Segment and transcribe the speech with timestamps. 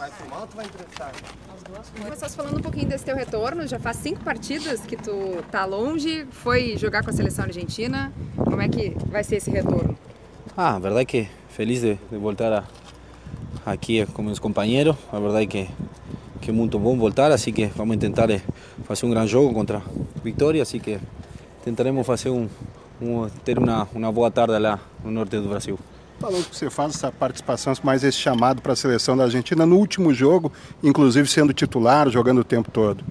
[0.00, 1.12] Vai filmar ou tu vai entrevistar?
[2.02, 6.26] Começaste falando um pouquinho desse teu retorno, já faz cinco partidas que tu tá longe,
[6.30, 9.94] foi jogar com a seleção argentina, como é que vai ser esse retorno?
[10.56, 12.64] Ah, a verdade que feliz de, de voltar a,
[13.70, 15.68] aqui com meus companheiros, a verdade que
[16.40, 18.40] que é muito bom voltar, assim que vamos tentar eh,
[18.84, 19.82] fazer um grande jogo contra
[20.24, 20.98] Vitória, assim que
[21.62, 22.48] tentaremos fazer um,
[23.02, 25.78] um ter uma, uma boa tarde lá no norte do Brasil.
[26.20, 29.78] Falou que você faz essa participação, mais esse chamado para a seleção da Argentina no
[29.78, 30.52] último jogo,
[30.82, 33.02] inclusive sendo titular, jogando o tempo todo.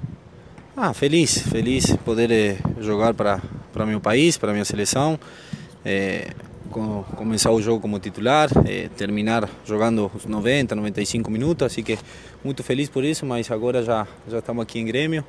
[0.77, 3.41] Ah, feliz, feliz poder eh, jogar para
[3.87, 5.19] meu país, para minha seleção.
[5.83, 6.29] Eh,
[6.69, 11.97] com, começar o jogo como titular, eh, terminar jogando os 90, 95 minutos, assim que
[12.43, 15.25] muito feliz por isso, mas agora já já estamos aqui em Grêmio,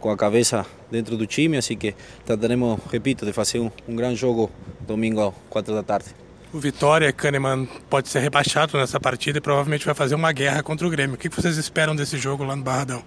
[0.00, 1.94] com a cabeça dentro do time, assim que
[2.24, 4.50] trataremos, repito, de fazer um, um grande jogo
[4.86, 6.27] domingo às 4 da tarde.
[6.50, 10.86] O Vitória, Kahneman, pode ser rebaixado nessa partida e provavelmente vai fazer uma guerra contra
[10.86, 11.14] o Grêmio.
[11.14, 13.02] O que vocês esperam desse jogo lá no Barradão?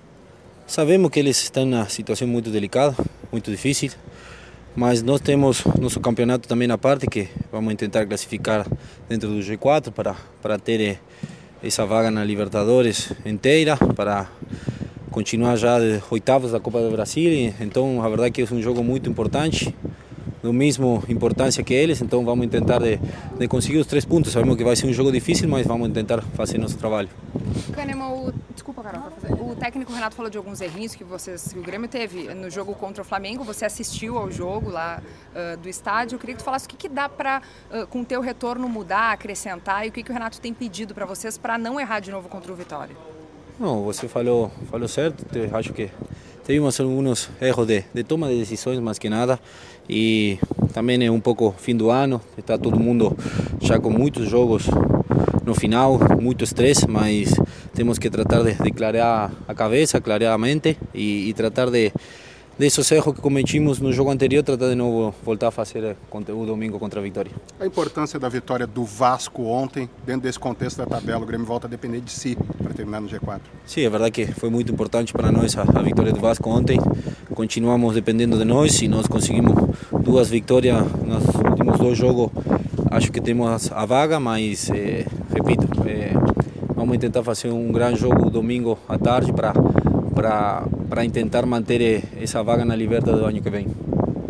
[0.68, 2.96] Sabemos que eles estão numa situação muito delicada,
[3.32, 3.90] muito difícil,
[4.76, 8.68] mas nós temos nosso campeonato também na parte que vamos tentar classificar
[9.10, 11.00] dentro do G4 para, para ter
[11.64, 14.30] essa vaga na Libertadores inteira, para
[15.10, 17.56] continuar já de oitavos da Copa do Brasil.
[17.60, 19.74] Então, a verdade é que é um jogo muito importante
[20.42, 23.00] do mesmo importância que eles, então vamos tentar de,
[23.38, 24.32] de, conseguir os três pontos.
[24.32, 27.10] Sabemos que vai ser um jogo difícil, mas vamos tentar fazer nosso trabalho.
[27.74, 29.12] Kahneman, desculpa, Carol,
[29.52, 32.74] o técnico Renato falou de alguns errinhos que, vocês, que o Grêmio teve no jogo
[32.74, 33.44] contra o Flamengo.
[33.44, 35.02] Você assistiu ao jogo lá
[35.34, 36.16] uh, do estádio.
[36.16, 38.68] Eu queria que tu falasse o que, que dá para, uh, com o teu retorno,
[38.68, 42.00] mudar, acrescentar e o que, que o Renato tem pedido para vocês para não errar
[42.00, 42.96] de novo contra o Vitória.
[43.60, 45.24] Não, você falou, falou certo.
[45.54, 45.92] Acho que
[46.46, 49.40] tivemos alguns erros de, de toma de decisões, mais que nada.
[49.90, 50.38] E
[50.74, 53.18] também é um pouco fim do ano, está todo mundo
[53.60, 54.64] já com muitos jogos
[55.44, 57.34] no final, muito estresse, mas
[57.74, 61.92] temos que tratar de, de clarear a cabeça, clarear a mente e, e tratar de
[62.62, 66.78] desses erros que cometimos no jogo anterior, tratar de novo voltar a fazer o domingo
[66.78, 67.32] contra a Vitória.
[67.60, 71.66] A importância da vitória do Vasco ontem, dentro desse contexto da tabela, o Grêmio volta
[71.66, 73.40] a depender de si para terminar no G4.
[73.66, 76.80] Sim, é verdade que foi muito importante para nós a, a vitória do Vasco ontem.
[77.34, 79.56] Continuamos dependendo de nós e nós conseguimos
[80.00, 82.30] duas vitórias nos últimos dois jogos.
[82.92, 86.14] Acho que temos a vaga, mas eh, repito, eh,
[86.76, 89.52] vamos tentar fazer um grande jogo domingo à tarde para
[90.14, 90.66] para
[91.12, 93.68] tentar manter essa vaga na Libertadores do ano que vem.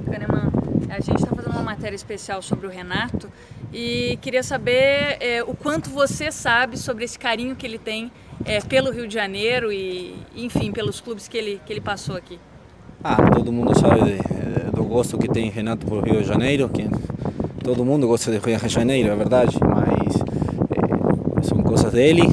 [0.06, 0.52] Kahneman,
[0.90, 3.30] a gente está fazendo uma matéria especial sobre o Renato
[3.74, 8.12] e queria saber é, o quanto você sabe sobre esse carinho que ele tem
[8.46, 12.40] é, pelo Rio de Janeiro e, enfim, pelos clubes que ele, que ele passou aqui.
[13.04, 16.88] Ah, todo mundo sabe de, do gosto que tem Renato por Rio de Janeiro, que
[17.64, 20.16] todo mundo gosta de Rio de Janeiro, é verdade, mas
[20.70, 22.24] é, são coisas dele,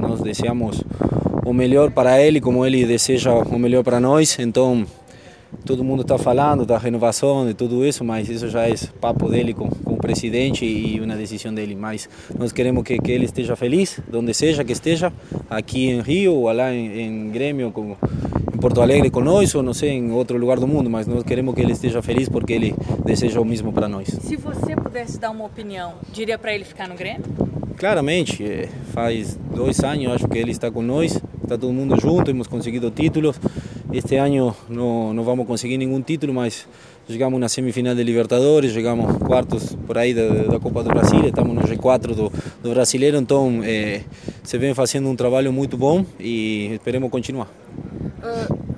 [0.00, 0.82] nós desejamos
[1.48, 4.38] o melhor para ele, como ele deseja o melhor para nós.
[4.38, 4.86] Então,
[5.64, 9.54] todo mundo está falando da renovação, de tudo isso, mas isso já é papo dele
[9.54, 11.74] com, com o presidente e uma decisão dele.
[11.74, 15.12] Mas nós queremos que, que ele esteja feliz, onde seja que esteja,
[15.48, 17.96] aqui em Rio, ou lá em, em Grêmio, com,
[18.52, 21.54] em Porto Alegre conosco, ou não sei, em outro lugar do mundo, mas nós queremos
[21.54, 22.74] que ele esteja feliz porque ele
[23.06, 24.08] deseja o mesmo para nós.
[24.08, 27.24] Se você pudesse dar uma opinião, diria para ele ficar no Grêmio?
[27.78, 32.46] Claramente, faz dois anos acho que ele está com nós, está todo mundo junto, hemos
[32.46, 33.40] conseguido títulos.
[33.90, 36.68] Este ano não, não vamos conseguir nenhum título, mas
[37.08, 41.54] chegamos na semifinal de Libertadores, chegamos quartos por aí da, da Copa do Brasil, estamos
[41.54, 42.30] no G4 do,
[42.62, 44.02] do Brasileiro, então é,
[44.42, 47.48] se vem fazendo um trabalho muito bom e esperemos continuar.
[48.18, 48.68] Uh,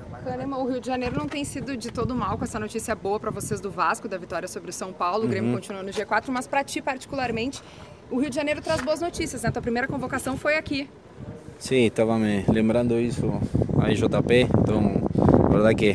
[0.60, 3.30] o Rio de Janeiro não tem sido de todo mal com essa notícia boa para
[3.30, 5.56] vocês do Vasco, da vitória sobre o São Paulo, o Grêmio uhum.
[5.56, 7.62] continua no G4, mas para ti particularmente,
[8.10, 9.50] o Rio de Janeiro traz boas notícias, né?
[9.50, 10.88] Tua primeira convocação foi aqui.
[11.60, 13.32] Sim, estava me lembrando isso
[13.78, 15.02] aí JP, então,
[15.44, 15.94] a verdade que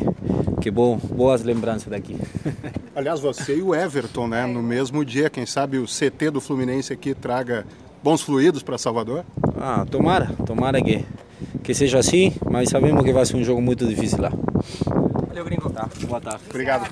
[0.60, 2.16] que bom, boas lembranças daqui.
[2.94, 6.92] Aliás, você e o Everton, né, no mesmo dia, quem sabe o CT do Fluminense
[6.92, 7.66] aqui traga
[8.02, 9.24] bons fluidos para Salvador?
[9.56, 11.04] Ah, tomara, tomara que
[11.62, 14.32] que seja assim, mas sabemos que vai ser um jogo muito difícil lá.
[15.28, 15.68] Valeu, gringo.
[15.70, 16.44] Tá, boa tarde.
[16.48, 16.88] Obrigado.